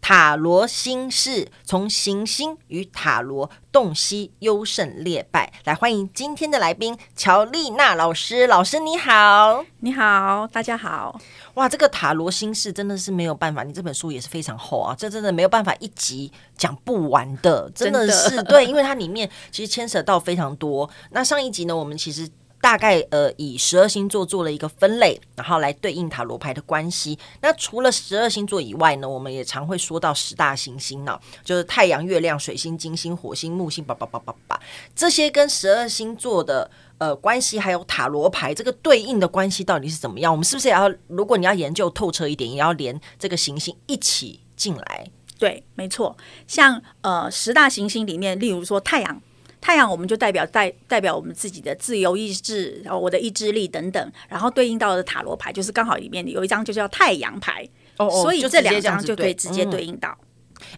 [0.00, 5.52] 塔罗心事，从行星与塔罗洞悉优胜劣败。
[5.64, 8.46] 来欢迎今天的来宾乔丽娜老师。
[8.46, 11.20] 老师你好，你好，大家好。
[11.54, 20.88] 哇，这个塔罗心事真的是没有办法，你这本书也是非常厚啊，这真的没有办法一集讲不完的，真的是对，因为它里面其实牵扯到非常多。
[21.10, 22.28] 那上一集呢，我们其实。
[22.60, 27.18] 大概呃，以十二星座做了一个分类，然后来对应塔罗牌的关系。
[27.40, 34.60] 那除了十二星座以外呢，我们也常会说到十大行星呢，就是太阳、月亮、水星、金星、火星、木星，叭叭叭叭叭，
[34.94, 36.68] 这些跟十二星座的
[36.98, 40.32] 呃关系，还有塔罗牌这个对应的关系到底是怎么样？
[40.32, 45.08] 我们是不是也要，如果你要研究透彻一点，也要连这个行星一起进来？
[45.38, 46.16] 对，没错。
[46.48, 49.22] 像呃十大行星里面，例如说太阳。
[49.68, 60.16] 太阳，我们就代表代代表我们自己的自由意志，然后我的意志力等等，然后对应到的塔罗牌就是刚好里面有一张就叫太阳牌，哦哦，所以这两张就可以直接对应到。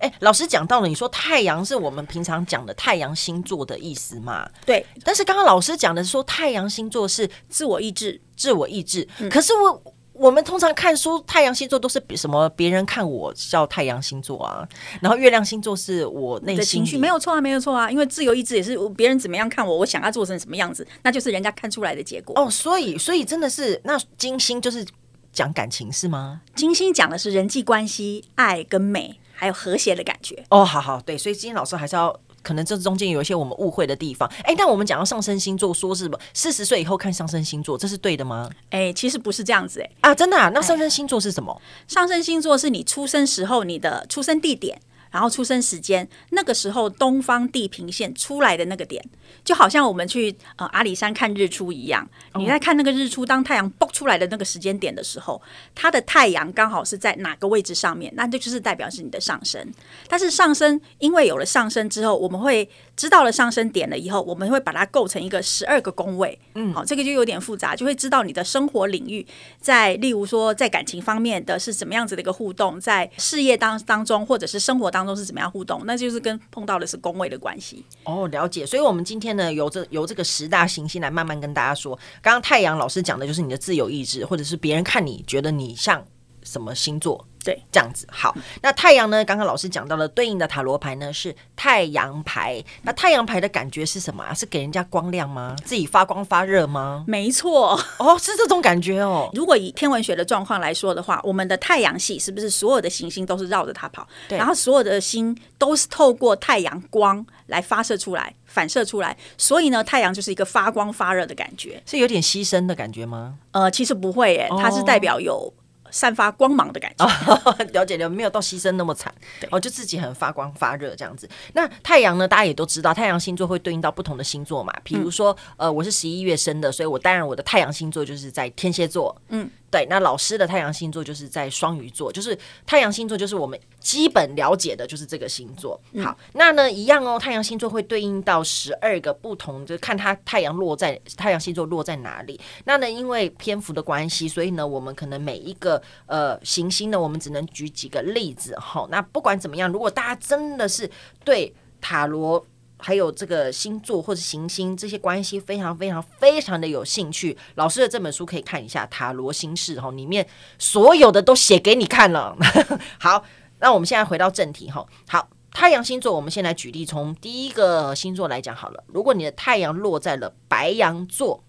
[0.00, 4.50] 哎、嗯，老师讲到了，你说太阳是我们平常讲的太阳星座的意思嘛？
[4.66, 4.84] 对。
[5.04, 9.06] 但是刚刚老师讲的说太阳星座是自我意志，自我意志。
[9.20, 9.94] 嗯、可是我。
[10.20, 12.46] 我们通常看书，太阳星座都是什么？
[12.50, 14.68] 别人看我叫太阳星座啊，
[15.00, 22.38] 然后月亮星座是我内心的情绪，没有错啊，没有错啊，因为自由意志也是别人怎么样看我，我想要做成什么样子，那就是人家看出来的结果。
[22.38, 24.86] 哦，所以，所以真的是那金星就是
[25.32, 26.42] 讲感情是吗？
[26.54, 30.44] 金星讲的是人际关系、爱跟美，还有和谐的感觉。
[30.50, 32.14] 哦，好好，对，所以金星老师还是要。
[32.42, 38.50] 可能这中间有一些我们误会的地方，哎，但我们讲到上升星座，说是什么四十岁以后看上升星座，这是对的吗？
[38.70, 40.50] 哎，其实不是这样子，哎啊，真的啊？
[40.54, 41.60] 那上升星座是什么？
[41.86, 44.80] 上升星座是你出生时候你的出生地点。
[45.10, 49.04] 然后出生时间，那个时候东方地平线出来的那个点，
[49.44, 52.08] 就好像我们去呃阿里山看日出一样。
[52.34, 55.40] 你在看那个日出，当太阳蹦出来的那个时间点的时候，
[55.74, 59.66] 它的太阳刚好是在哪个位置上面，那这就是代表是你的上升。
[60.08, 62.68] 但是上升，因为有了上升之后，我们会
[63.00, 66.38] 知道了上升点了以后，我们会把它构成一个十二个宫位。
[66.54, 69.26] 嗯，好，这个就有点复杂，就会知道你的生活领域，
[69.58, 75.00] 在例如说在感情方面的是怎么样子的一个互动，在事业当当中或者是生活当中。
[75.00, 75.80] 当中是怎么样互动？
[75.86, 78.66] 那就是跟碰到的是宫位的关系哦，了解。
[78.66, 81.98] 所以，我们今天呢，由这由这个十大行星来慢慢跟大家说。
[82.20, 86.04] 刚刚太阳老师讲的就是你的自由意志，或者是别人看你觉得你像
[86.50, 87.24] 什么星座。
[87.42, 88.36] 对，这样子好。
[88.60, 89.24] 那太阳呢？
[89.24, 92.62] 刚刚老师讲到了对应的塔罗牌呢是太阳牌。
[92.82, 94.34] 那太阳牌的感觉是什么啊？
[94.34, 95.56] 是给人家光亮吗？
[95.64, 97.02] 自己发光发热吗？
[97.08, 99.30] 没错，哦，是这种感觉哦。
[99.32, 104.06] 如果以天文学的状况来说的话，我们的太阳系是不是所有的行星都是绕着它跑？
[104.28, 113.38] 对，然后所有的星都是透过太阳光来发射出来、反射出来，所以呢，太阳就是一个发光发热的感觉，是有点牺牲的感觉吗？
[113.52, 115.50] 呃，其实不会耶，它是代表有。
[115.90, 119.12] 散发光芒的感觉，哦、 了解了，没有到牺牲那么惨，
[119.50, 121.28] 哦，就自己很发光发热这样子。
[121.54, 122.26] 那太阳呢？
[122.26, 124.72] 大家也都知道，太阳星座会对应到不同的星座嘛。
[124.84, 129.50] 比如说，嗯、呃，我是十一月生的，所以我当然我的太阳星座就是在天蝎座，嗯。
[129.70, 132.36] 对，那老师的太阳星座就是在双鱼座，就是
[132.66, 135.80] 太阳星座就是我们基本了解的，就是这个星座。
[136.02, 142.40] 好，那呢一样哦，太阳星座会对应到十二个不同，就看它太阳落在太阳星座落在哪里。
[142.64, 148.58] 那呢，因为篇幅的关系，所以呢，我们可能每一个呃行星呢，我们只能举几个例子。
[148.58, 150.90] 好，那不管怎么样，如果大家真的是
[151.24, 152.44] 对塔罗，
[152.80, 160.26] 还有这个星座或者行星这些关系非常非常非常的有兴趣，老师的这本书可以看一下《塔罗心事》哈，里面
[160.58, 162.36] 所有的都写给你看了。
[162.98, 163.24] 好，
[163.58, 164.86] 那我们现在回到正题哈。
[165.08, 168.82] 好，太阳星座，我们先来举例，从第一个星座来讲好了。
[168.88, 171.44] 如果你的太阳落在了白羊座，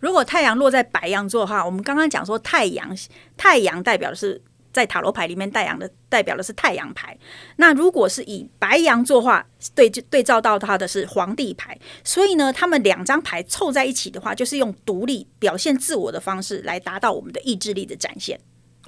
[0.00, 2.96] 如果太阳落在白羊座的话，我们刚刚讲说太阳
[3.36, 4.42] 太阳代表的是。
[4.72, 7.16] 在塔罗牌里面，太阳的代表的是太阳牌。
[7.56, 11.78] 那如果是以白羊座的话，对对照到它的是皇帝牌。
[12.02, 18.40] 所以呢，他们两张牌凑在一起的话，就是用独立表现自我的方式来达到我们的意志力的展现。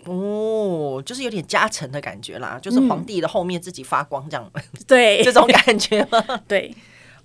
[0.05, 6.23] 哦，就是有点加成的感觉啦，就是皇帝的后面自己发光这样，嗯、对 这种感觉吗？
[6.49, 6.75] 对。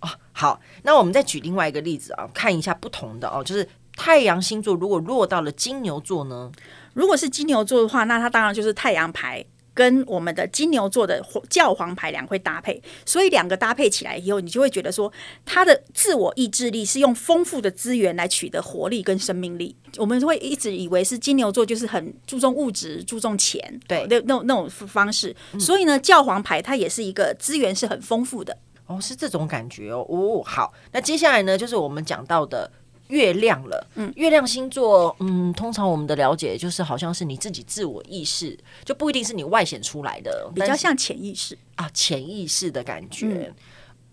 [0.02, 3.68] 哦，好，那我们再举另外一个例子啊，看一下不同的哦，就是
[4.00, 6.50] 太阳星座如果落到了金牛座呢？
[6.94, 9.44] 如果是金牛座的话，那它当然就是太阳牌
[9.74, 15.12] 跟我们的金牛座的教皇牌两会搭配，所以两个搭配起来以后，你就会觉得说，
[15.46, 19.76] 他的自我意志力是用丰富的资源来取得活力跟生命力。
[19.98, 25.36] 我们会一直以为是金牛座就是很注重物质、注重钱，对，那那那种方式。
[25.60, 28.58] 所以呢，教皇牌它也是一个资源是很丰富的。
[28.88, 30.06] 哦，是这种感觉哦。
[30.10, 32.72] 哦，好，那接下来呢，就是我们讲到的。
[33.10, 43.28] 月亮了，嗯，月亮星座，嗯，通常我们的了解就是好像是你自己自我意识，就不一定是你外显出来的，比较像潜意识啊，潜意识的感觉。
[43.28, 43.56] 嗯、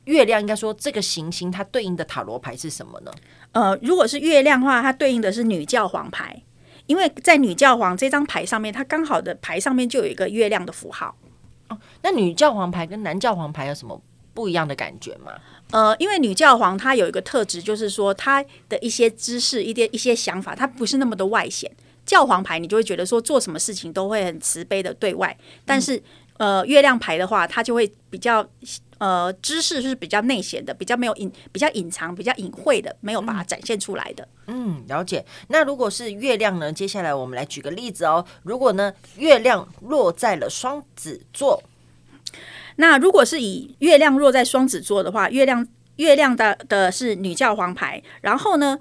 [0.04, 3.10] 月亮应该说这个行星它对应的塔罗牌是什么呢？
[3.52, 6.42] 呃，如果是月亮的话，它对应的是女教皇牌，
[6.86, 11.14] 因为在女教皇这张牌上面，它刚好的牌上面就有一个月亮的符号。
[11.68, 14.00] 哦，那女教皇牌跟男教皇牌有什么
[14.36, 15.32] 不一样的感觉吗？
[15.72, 21.74] 呃，因为女教皇她有一个特质，就是说她的一些知识、一些一些想法，她不是那么的外显。
[22.04, 25.96] 教皇牌你就会觉得说做什么事情都会很慈悲的对外，但是、
[26.36, 28.46] 嗯、呃，月亮牌的话，它就会比较
[28.98, 34.28] 呃，知识是比较内显的，比较没有隐，比较隐藏，比较隐晦的，没有把它展现出来的。
[34.46, 35.24] 嗯，了解。
[35.48, 36.72] 那如果是月亮呢？
[36.72, 38.24] 接下来我们来举个例子哦。
[38.44, 41.60] 如果呢，月亮落在了双子座。
[42.76, 48.78] 那如果是以月亮落在双子座的话，月亮月亮的的是女教皇牌，然后呢，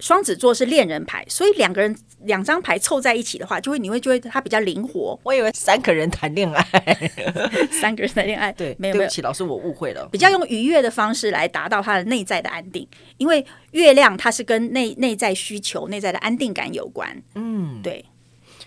[0.00, 5.18] 双子座是恋人牌，所以两个人两张牌凑在一起的话，就会你会觉得它比较灵活。
[5.22, 7.10] 我以为三个人谈恋爱，
[7.72, 12.86] 三个人谈恋爱，对，没有对不起，老师我误会了，比较用愉悦的方式来达到他的内在的安定，
[13.16, 17.22] 因为月亮它是跟内内在需求、内在的安定感有关。
[17.34, 18.04] 嗯，对，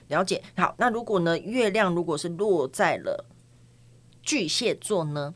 [0.07, 0.41] 了解。
[0.57, 3.25] 好，那如果呢，月亮如果是落在了。
[4.23, 5.33] 巨蟹座呢？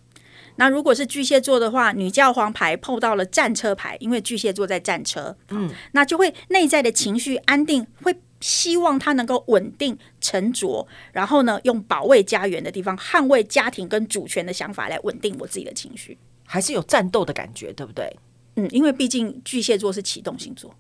[0.58, 18.16] 那如果是巨蟹座的话，女教皇牌碰到了战车牌，因为巨蟹座在战车，嗯，那就会内在的情绪安定，会希望他能够稳定沉着，然后呢，用保卫家园的地方，捍卫家庭跟主权的想法来稳定我自己的情绪，还是有战斗的感觉，对不对？
[18.56, 20.74] 嗯，因为毕竟巨蟹座是启动星座。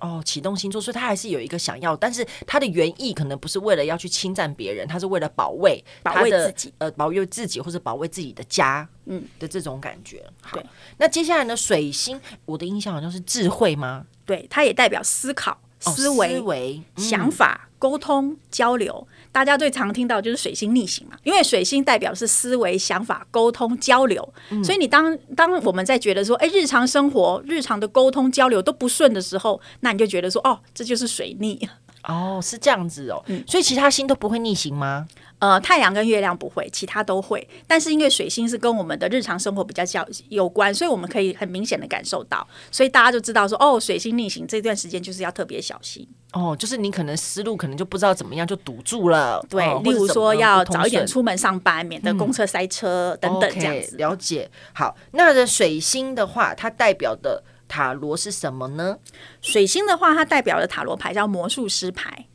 [0.00, 10.24] 哦，启动星座，所以他还是有一个想要，但是他的原意可能不是为了要去侵占别人，他是为了保卫保卫自己，呃，保佑自己或者保卫自己的家，嗯的这种感觉。
[10.40, 10.58] 好，
[10.98, 11.56] 那接下来呢？
[11.56, 14.06] 水星，我的印象好像是智慧吗？
[14.24, 15.58] 对，它也代表思考。
[15.80, 31.68] 思维、哦嗯、想法、沟通、交流，大家最常听到就是水星逆行嘛，因为水星代表是思维、想法、沟通、交流，嗯、所以你当当我们在觉得说，哎，日常生活、日常的沟通交流都不顺的时候，那你就觉得说，哦，这就是水逆。
[32.06, 35.06] 哦，是这样子哦，嗯，所以其他星都不会逆行吗？
[35.38, 37.46] 呃，太阳跟月亮不会，其他都会。
[37.66, 46.08] 但是因为水星是跟我们的日常生活比较较有关，所以我们可以很明显的感受到，所以大家就知道说，哦，水星逆行这段时间就是要特别小心。
[46.32, 49.44] 哦，就是你可能思路可能就不知道怎么样就堵住了。
[49.50, 53.96] 对，哦、例如说要早一点出门上班，免得公车塞车、嗯、等等这样子。
[53.96, 54.50] Okay, 了解。
[54.72, 58.98] 好，那的水星的话，它代表的塔罗是什么呢？
[59.40, 62.26] 水星的话，它代表的塔罗牌叫魔术师牌。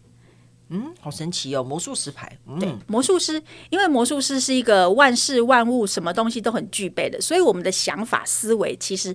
[0.74, 1.62] 嗯，好神奇哦！
[1.62, 9.14] 魔术师牌，嗯、对，魔术师，因为魔术师是一个万事万物什么东西都很具备的，所以我们的想法思维其实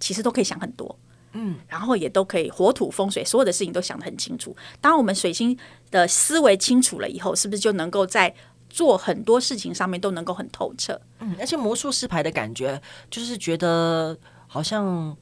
[0.00, 0.98] 其实都可以想很多，
[1.30, 4.56] 嗯，然后也都可以火土风水，所有的事情都想得很清楚。
[4.80, 5.56] 当我们水星
[5.92, 8.34] 的思维清楚了以后，是不是就能够在
[8.68, 11.00] 做很多事情上面都能够很透彻？
[11.20, 15.16] 嗯，而且魔术师牌的感觉就是觉得好像。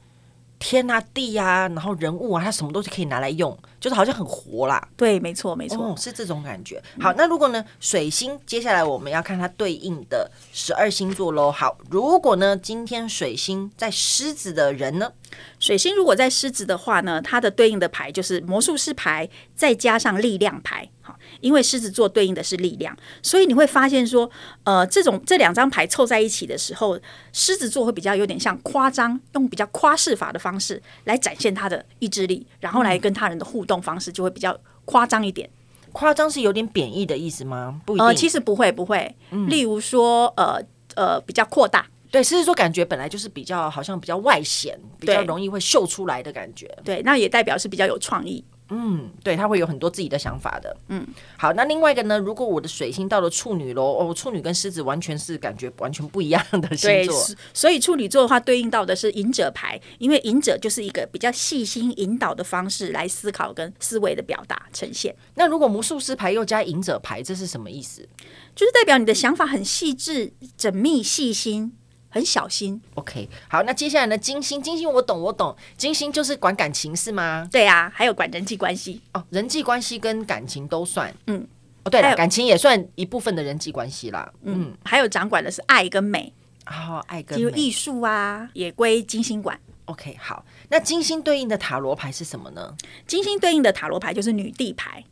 [0.59, 4.87] 天啊地啊，然后人物啊，它什么东西可以拿来用，就是好像很活啦。
[4.95, 6.81] 对，没错，没错，哦，是这种感觉。
[6.99, 11.51] 好，那如果呢，水星，接下来我们要看它对应的十二星座喽。
[11.51, 15.11] 好，如果呢，今天水星在狮子的人呢？
[15.59, 20.89] 水星如果在狮子的话呢，它的对应的牌就是魔术师牌，再加上力量牌。
[21.01, 24.29] 好，因为狮子座对应的是力量，所以你会发现说，
[24.63, 26.99] 呃，这种这两张牌凑在一起的时候，
[27.31, 35.49] 狮子座会比较有点像夸张，用比较夸饰法的方式来展现他的意志力，然后来跟他人的互动方式就会比较夸张一点。
[35.91, 37.79] 夸张是有点贬义的意思吗？
[37.85, 39.15] 不一定，呃，其实不会，不会。
[39.29, 40.59] 嗯，例如说，呃
[40.95, 41.85] 呃，比较扩大。
[42.11, 46.67] 对，狮子座感觉本来就是比较好像比较外显，比较容易会秀出来的感觉。
[46.83, 48.43] 对，那也代表是比较有创意。
[48.69, 50.75] 嗯，对，他会有很多自己的想法的。
[50.87, 51.05] 嗯，
[51.37, 52.17] 好，那另外一个呢？
[52.17, 57.27] 如果我的水星到了处女喽，哦，处女跟狮子完全是感觉完全不一样的星座。
[57.27, 65.15] 对，所以处女座的话，对应到的是隐者牌，因为隐者就是一个比较细心引导的方式来思考跟思维的表达呈现。
[65.35, 68.01] 那如果魔术师牌又加隐者牌，这是什么意思？
[68.55, 71.77] 就是代表你的想法很细致、缜密、细心。
[72.15, 74.17] 很小心，OK，好，那接下来呢？
[74.17, 77.45] 金星，金星我懂，我懂，金星就是管感情是吗？
[77.51, 81.45] 对啊，还有管人际关系哦，人际关系跟感情都算，嗯，
[81.83, 84.31] 哦，对了，感情也算一部分的人际关系啦。
[84.43, 86.31] 嗯，还有掌管的是爱跟美，
[86.67, 87.43] 哦，爱跟美。
[87.43, 89.59] 比如艺术啊，也归金星管。
[89.83, 92.73] OK，好，那金星对应的塔罗牌是什么呢？
[93.05, 95.03] 金星对应的塔罗牌就是女帝牌，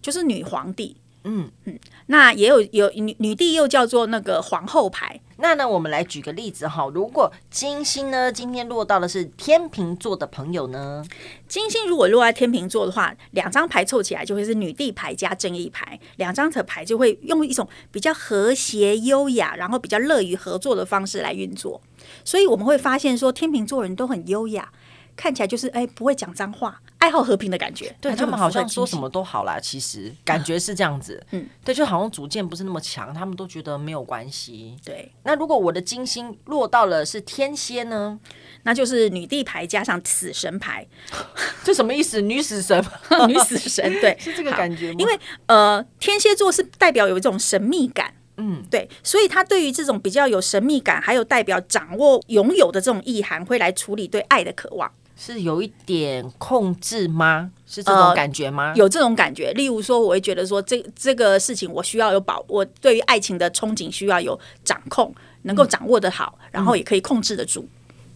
[0.00, 0.96] 就是女皇帝。
[1.24, 5.20] 嗯嗯，那也有有女女帝又叫做那个皇后牌。
[5.40, 11.04] 那呢，我们来举个例子哈，如果金星呢今天落到的是天秤座的朋友呢，
[11.46, 21.80] 金星如果落在天秤座的话，两张牌凑起来就会是女帝牌加正义牌，两张的牌就会用一种比较和谐、优雅，然后比较乐于合作的方式来运作。
[22.24, 24.72] 所以我们会发现说，天秤座人都很优雅。
[25.18, 27.92] 看起来就是哎，不会讲脏话，爱好和平的感觉。
[28.00, 31.20] 对他们好像说什么都好啦，其实感觉是这样子。
[31.32, 34.76] 嗯，对，就好像主见不是那么强，他们都觉得没有关系。
[34.84, 38.20] 对，那如果我的金星落到了是天蝎呢？
[38.62, 40.86] 那就是女帝牌加上死神牌，
[41.64, 42.20] 这什么意思？
[42.20, 42.80] 女死神？
[43.26, 43.82] 女死神？
[44.00, 44.96] 对， 是这个感觉吗？
[45.00, 48.14] 因为呃，天蝎座是代表有一种神秘感。
[48.40, 54.88] 嗯，对，所以他对于这种比较有神秘感，还有代表掌握、拥有的这种意涵，会来处理对爱的渴望。
[55.20, 57.50] 是有一点控制吗？
[57.66, 58.68] 是这种感觉吗？
[58.68, 59.52] 呃、有这种感觉。
[59.54, 67.68] 例如说，我会觉得说，这这个事情我需要有保，我对于爱情的憧憬需要有掌控，能够掌握的好，嗯、然后也可以控制得住。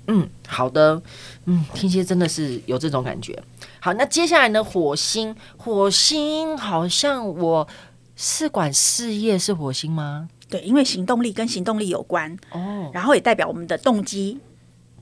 [0.06, 1.02] 嗯，好的。
[1.46, 3.36] 嗯，天蝎真的是有这种感觉。
[3.80, 4.62] 好，那接下来呢？
[4.62, 7.66] 火星，火星好像我
[8.14, 10.28] 是管事业是火星吗？
[10.48, 14.38] 对，因为行动力跟行动力有关哦，然后也代表我们的动机。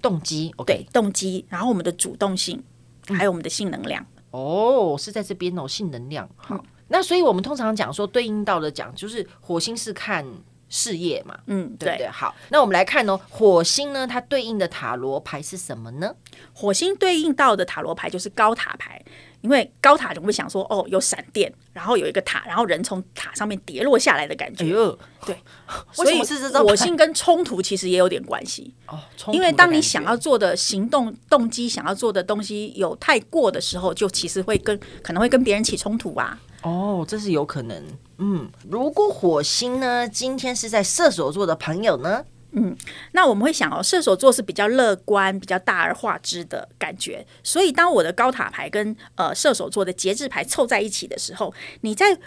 [0.02, 2.62] 动机，okay、对，动机，然后我们的主动性，
[3.09, 4.04] 还有我们的性能量。
[4.33, 6.28] 嗯、哦，是在这边哦，性能量。
[6.37, 10.25] 好，嗯、那所以我们通常讲说，对应到的讲就是火星是看
[10.69, 12.09] 事业嘛，嗯，对不对？
[12.09, 16.14] 好，那我们来看哦，火星呢，它对应的塔罗牌是什么呢？
[16.52, 19.02] 火星对应到的塔罗牌就是高塔牌。
[19.40, 24.64] 因为高塔总会想说，哦，有闪电，然后有一个塔，然后人从塔上面跌落下来的感觉。
[24.64, 25.37] 哎呦，对，
[25.92, 26.66] 所以是这种？
[26.66, 28.99] 火星跟冲突其实也有点关系 哦。
[29.32, 36.38] 因为当你想要做的行动动机，想要做的东西有太过的时候，就其实会跟可能会跟别人起冲突啊。
[36.62, 37.82] 哦，这是有可能。
[38.18, 42.23] 嗯，如果火星呢，今天是在射手座的朋友呢？
[42.52, 42.76] 嗯，
[43.12, 52.19] 那我们会想哦，射手座是比较乐观、比较大而化之的感觉，所以当我的高塔牌跟呃射手座的节制牌凑在一起的时候，你在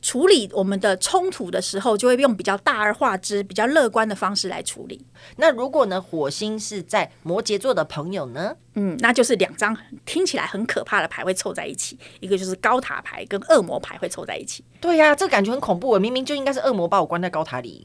[0.00, 5.06] 处理我们的冲突的时候，就会用比较大而化之、比较乐观的方式来处理。
[5.36, 8.56] 那如果呢，火星是在摩羯座的朋友呢？
[8.74, 9.76] 嗯，那就是两张
[10.06, 14.64] 听起来很可怕的牌会凑在一起，一个就是高塔牌跟恶魔牌会凑在一起。
[14.80, 15.98] 对呀、啊，这感觉很恐怖。
[15.98, 17.84] 明明就应该是恶魔把我关在高塔里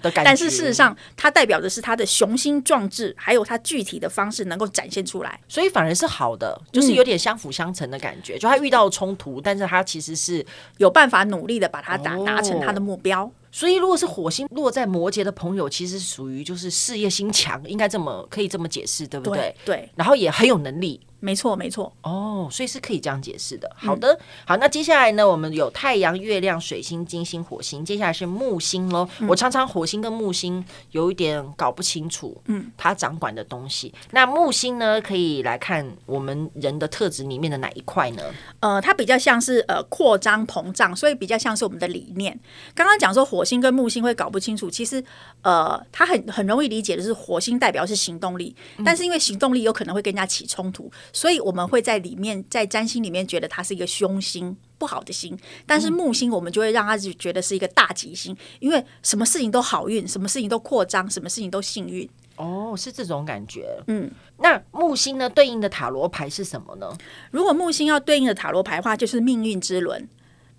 [0.00, 8.36] 的感觉，但是事实上，它代表的是他的雄心壮志，还有他具体的方式能够展现出来，所以反而是好的，就是有点相辅相成的感觉。
[8.36, 10.44] 嗯、就他遇到冲突，但是他其实是
[10.78, 13.30] 有办法努力的把它达达成他的目标。
[13.48, 19.54] 哦所以，如果是火星落在摩羯的朋友，其实属于就是事业心强，应该这么可以这么解释，对不对？
[19.64, 19.76] 对。
[19.76, 21.00] 对，然后也很有能力。
[21.20, 21.92] 没错，没错。
[22.02, 23.68] 哦，所以是可以这样解释的。
[23.74, 29.08] 好的，嗯、好，那接下来呢，我们有太阳、月亮、水星、金星、火星，接下来是木星喽。
[29.18, 33.92] 嗯、我常常火星跟木星有一点搞不清楚，嗯，它掌管的东西。
[34.02, 38.22] 嗯、那木星呢，可以来看我们人的特质里面的哪一块呢？
[38.60, 42.38] 呃，它比较像是呃扩张膨胀，所以比较像是我们的理念。
[42.74, 45.02] 刚刚讲说火星跟木星会搞不清楚，其实
[45.42, 50.90] 呃，它很很容易理解的是火星代表是行动力，嗯、但是因为行动力有可能会跟人家起冲突。
[51.12, 55.38] 所以我们会在里面，在占星里面觉得它是一个凶星，不好的星。
[55.66, 62.08] 但是木星，我们就会让他就觉得是一个大吉星，因为什么事情都好运，什么事情都扩张，什么事情都幸运。
[62.36, 63.82] 哦，是这种感觉。
[63.88, 66.96] 嗯，那木星呢，对应的塔罗牌是什么呢？
[67.32, 70.08] 如果木星要对应的塔罗牌的话，就是命运之轮。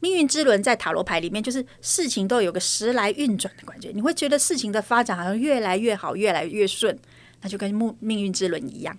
[0.01, 6.97] 命运之轮在塔罗牌里面，就是事情都有个时来运转的感觉，你会觉得事情的发展好像越来越好，越来越顺，
[7.41, 8.97] 那就跟木命运之轮一样。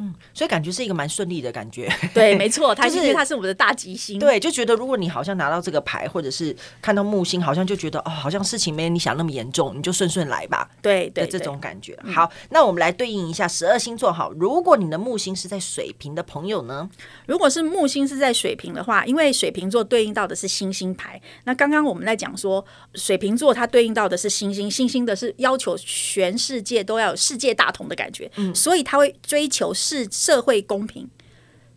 [0.00, 1.88] 嗯，所以感觉是一个蛮顺利的感觉。
[2.14, 4.18] 对，没错， 他就是他是我们的大吉星。
[4.18, 10.68] 对，就觉得如果你好像拿到这个牌，或者是看到木星，好像就觉得哦，好像事情没你想那么严重，你就顺顺来吧。
[10.80, 11.98] 对对，这种感觉。
[12.12, 14.12] 好，那我们来对应一下十二星座。
[14.12, 16.88] 好，如果你的木星是在水瓶的朋友呢？
[17.26, 21.20] 如果是木星是在水瓶的话，因为水瓶座对应到的是星星牌。
[21.44, 22.64] 那刚刚我们在讲说，
[22.94, 30.62] 水瓶座它对应到的是星星，星星的是要求全世界都要有世界大同的感觉，嗯，所以他会追求是社会。
[30.62, 31.08] 公平，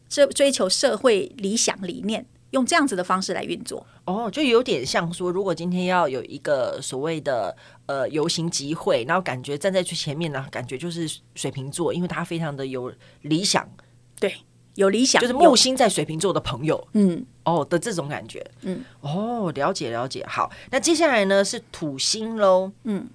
[0.08, 3.84] 这追求社会理想理念，用这样子的方式来运作。
[4.06, 7.56] 哦，就有点像说，如果今天要有一个所谓的
[7.88, 13.68] 呃游行集会，然后感觉站在最前面呢，感觉就是水瓶座，因为他非常的有理想。
[14.20, 14.36] 对，
[14.76, 20.24] 有理想，就是木星在水瓶座的朋友，嗯，哦的这种感觉，嗯，哦，了解了解。
[20.28, 23.08] 好，那接下来呢是土星喽，嗯，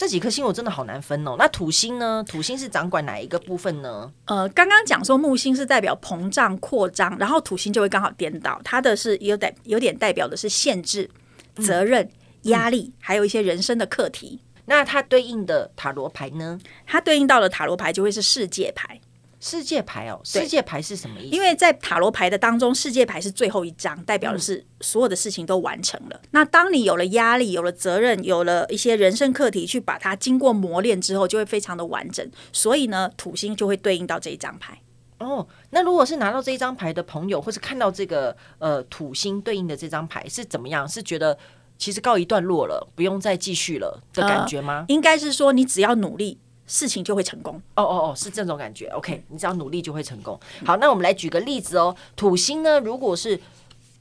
[0.00, 1.36] 这几颗星我真的好难分哦。
[1.38, 2.24] 那土星呢？
[2.26, 4.10] 土星是掌管哪一个部分呢？
[4.24, 11.10] 呃，刚刚讲说木星是代表膨胀扩张，然后土星就会刚好颠倒，它的是有点有点代表的是限制、
[11.56, 12.10] 责任、
[12.44, 14.40] 压力，还有一些人生的课题。
[14.64, 16.58] 那它对应的塔罗牌呢？
[16.86, 18.98] 它对应到的塔罗牌就会是世界牌。
[19.40, 21.34] 世界牌哦，世界牌是什么意思？
[21.34, 26.20] 因为在塔罗牌的当中，世界牌是最后一张，代表的是所有的事情都完成了。
[26.22, 32.30] 嗯、那当你有了压力、有了责任、有了一些人生课题，去把它经过磨练之后，就会非常的完整。
[32.52, 34.78] 所以呢，土星就会对应到这一张牌。
[35.18, 40.86] 哦，那如果是拿到这一张牌的朋友，或是看到这个呃土星对应的这张牌是怎么样？
[40.86, 41.38] 是觉得
[41.78, 44.80] 其实告一段落了，不用再继续了的感觉吗？
[44.80, 46.38] 呃、应该是说，你只要努力。
[46.70, 47.60] 事情就会成功。
[47.74, 48.86] 哦哦哦，是这种感觉。
[48.90, 50.38] OK，你只要努力就会成功。
[50.64, 51.94] 好，那我们来举个例子哦。
[52.14, 53.40] 土星呢，如果是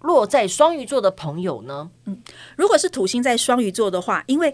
[0.02, 2.22] 落在双鱼座的朋友呢，嗯，
[2.56, 4.54] 如果是土星在双鱼座的话，因为。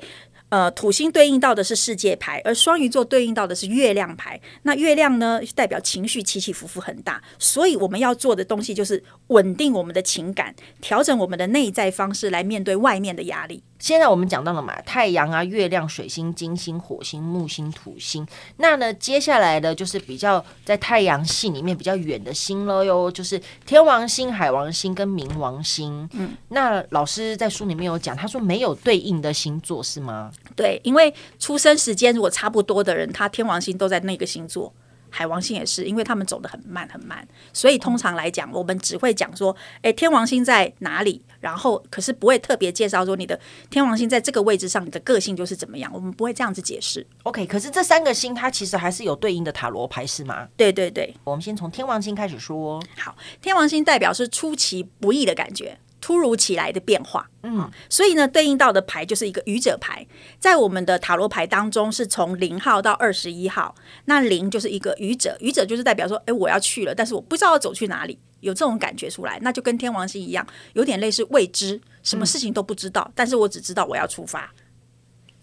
[0.49, 4.39] 呃，土星对应到的是世界牌，而双鱼座对应到的是月亮牌。
[4.61, 13.63] 那月亮呢，代表情绪起起伏伏很大，所以我们要做的东西就是稳定我们的情感，调整我们的内在方式来面对外面的压力。
[13.85, 18.25] 现在我们讲到了嘛，太阳啊、月亮、水星、金星、火星、木星、土星。
[18.57, 26.09] 那呢，接下来的就是比较在太阳系里面比较远的星了哟，就是天王星、海王星跟冥王星。
[26.13, 30.31] 嗯，那老师在书里面有讲，他说没有对应的星座是吗？
[30.55, 34.73] 对，因为出生时间如果差不多的人，他天王星都在那个星座，
[35.17, 47.07] 海王星也是，因为他们走得很慢很慢，所以通常来讲，我们只会讲说，哎，天王星在哪里，然后可是不会特别介绍说你的天王星在这个位置上，你的个性就是怎么样，我们不会这样子解释。
[47.23, 50.49] OK，可是这三个星它其实还是有对应的塔罗牌是吗？
[50.57, 52.83] 对对对，我们先从天王星开始说。
[52.97, 55.77] 好，天王星代表是出其不意的感觉。
[56.05, 60.05] 突如其来的变化，嗯，所以呢，对应到的牌就是一个愚者牌，
[60.37, 63.73] 在我们的塔罗牌当中，是从零号到二十一号，
[64.05, 74.53] 那零就是一个愚者，愚者就是代表说，哎，我要去了，但是我不知道要走去哪里，有这种感觉出来，那就跟天王星一样，有点类似未知，什么事情都不知道，嗯，但是我只知道我要出发。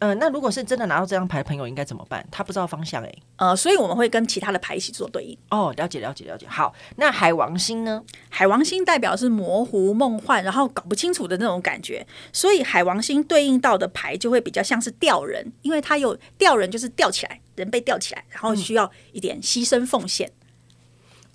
[0.03, 2.27] 嗯、呃，那如果是真的拿到这张牌的朋友应该怎么办？
[2.29, 3.23] 他不知道方向诶、欸。
[3.37, 5.39] 呃，所以我们会跟其他的牌一起做对应。
[5.51, 6.45] 哦，了解了解了解。
[6.49, 8.03] 好，那海王星呢？
[8.29, 12.05] 海王星代表是模糊、梦幻，然后搞不清楚的那种感觉。
[12.33, 20.29] 所以海王星对应到的牌就会比较像是吊人，因为它有吊人，就是吊起来，人被吊起来，然后需要一点牺牲奉献。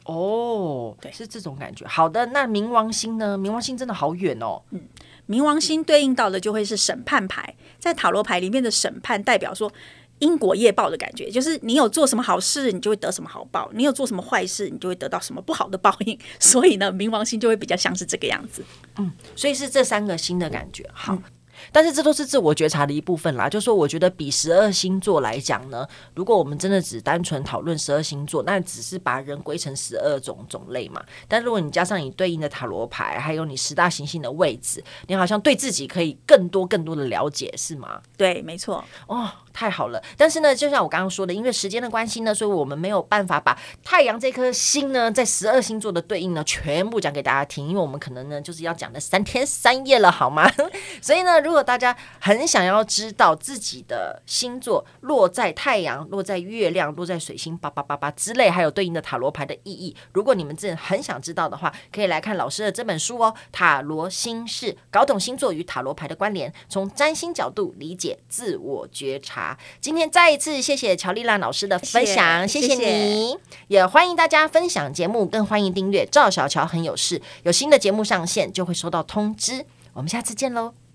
[0.09, 1.87] 嗯、哦，对，是这种感觉。
[1.87, 3.37] 好的，那冥王星呢？
[3.37, 4.61] 冥王星真的好远哦。
[4.71, 4.81] 嗯。
[5.27, 9.71] 冥王星对应到的就会是审判牌，在塔罗牌里面的审判代表说
[10.19, 16.17] 因果业报的感觉，就是你有做什么好事，你就会得什么好报；你有做什么坏事，你就会得到什么不好的报应。
[16.39, 18.63] 所以呢，冥王星就会比较像是这个样子。
[18.97, 20.89] 嗯，所以是这三个星的感觉。
[20.93, 21.13] 好。
[21.13, 21.23] 嗯
[21.71, 31.03] 但是这都是自我觉察的一部分啦，就是说，我觉得比十二星座来讲呢，如果我们真的只单纯讨论十二星座，那只是把人归成十二种种类嘛。
[31.27, 38.01] 但如果你加上你对应的塔罗牌，还有你十大行星的位置，你好像对自己可以更多更多的了解，是吗？
[38.15, 38.83] 对，没错。
[39.07, 39.29] 哦。
[39.57, 50.47] 太好了，但是呢，就像我刚刚说的，因为时间的关系呢，所以我们没有办法把太阳这颗星呢，在十二星座的对应呢，全部讲给大家听，因为我们可能呢，就是要讲的三天三夜了，好吗？
[51.01, 69.46] 所以呢，如果大家很想要知道自己的星座落在太阳、落在月亮、落在水星八八八八之类，还有对应的塔罗牌的意义，如果你们真的很想知道的话，可以来看老师的这本书哦，《塔罗星式》，搞懂星座与塔罗牌的关联，从占星角度理解自我觉察。
[69.79, 76.05] 今天再一次谢谢乔丽娜老师的分享，谢谢，你，也欢迎大家分享节目，更欢迎订阅。
[76.05, 80.86] 赵小乔很有事，有新的节目上线就会收到通知，我们下次见喽。